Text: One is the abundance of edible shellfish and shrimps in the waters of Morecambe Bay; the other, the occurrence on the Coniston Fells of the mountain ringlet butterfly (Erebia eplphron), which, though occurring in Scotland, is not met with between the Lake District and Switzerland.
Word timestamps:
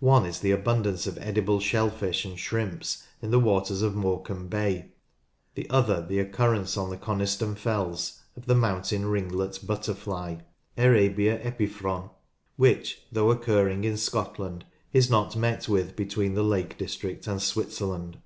One 0.00 0.24
is 0.24 0.40
the 0.40 0.50
abundance 0.50 1.06
of 1.06 1.18
edible 1.18 1.60
shellfish 1.60 2.24
and 2.24 2.38
shrimps 2.38 3.04
in 3.20 3.30
the 3.30 3.38
waters 3.38 3.82
of 3.82 3.94
Morecambe 3.94 4.46
Bay; 4.48 4.92
the 5.56 5.68
other, 5.68 6.00
the 6.00 6.20
occurrence 6.20 6.78
on 6.78 6.88
the 6.88 6.96
Coniston 6.96 7.54
Fells 7.54 8.18
of 8.34 8.46
the 8.46 8.54
mountain 8.54 9.04
ringlet 9.04 9.60
butterfly 9.66 10.36
(Erebia 10.78 11.38
eplphron), 11.44 12.08
which, 12.56 13.02
though 13.12 13.30
occurring 13.30 13.84
in 13.84 13.98
Scotland, 13.98 14.64
is 14.94 15.10
not 15.10 15.36
met 15.36 15.68
with 15.68 15.94
between 15.94 16.32
the 16.32 16.42
Lake 16.42 16.78
District 16.78 17.26
and 17.26 17.42
Switzerland. 17.42 18.16